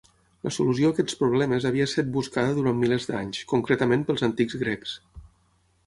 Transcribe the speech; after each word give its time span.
La 0.45 0.51
solució 0.53 0.87
a 0.89 0.93
aquests 0.95 1.17
problemes 1.19 1.67
havia 1.71 1.87
set 1.93 2.09
buscada 2.17 2.57
durant 2.61 2.81
milers 2.85 3.07
d'anys, 3.13 3.45
concretament 3.55 4.09
pels 4.09 4.29
antics 4.31 4.63
grecs. 4.65 5.01